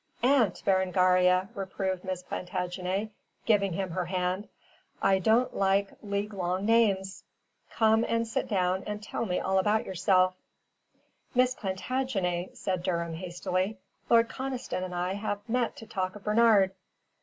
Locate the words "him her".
3.73-4.05